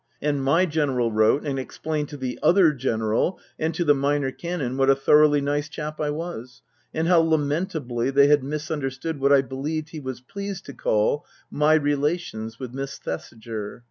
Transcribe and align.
And 0.19 0.43
my 0.43 0.65
General 0.65 1.11
wrote 1.11 1.45
and 1.45 1.59
explained 1.59 2.09
to 2.09 2.17
the 2.17 2.39
other 2.41 2.73
General 2.73 3.39
and 3.59 3.71
to 3.75 3.85
the 3.85 3.93
Minor 3.93 4.31
Canon 4.31 4.75
what 4.75 4.89
a 4.89 4.95
thoroughly 4.95 5.41
nice 5.41 5.69
chap 5.69 5.99
I 6.01 6.09
was, 6.09 6.63
and 6.91 7.07
how 7.07 7.19
lamentably 7.21 8.09
they 8.09 8.25
had 8.25 8.43
misunderstood 8.43 9.19
what 9.19 9.31
I 9.31 9.43
believed 9.43 9.89
he 9.89 9.99
was 9.99 10.19
pleased 10.19 10.65
to 10.65 10.73
call 10.73 11.23
my 11.51 11.75
relations 11.75 12.57
with 12.59 12.73
Miss 12.73 12.97
Thesiger. 12.97 13.79